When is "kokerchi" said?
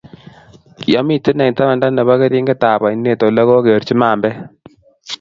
3.49-3.93